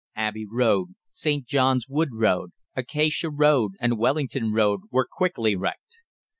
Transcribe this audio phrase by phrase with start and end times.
[0.15, 1.45] Abbey Road, St.
[1.45, 5.97] John's Wood Road, Acacia Road, and Wellington Road, were quickly wrecked.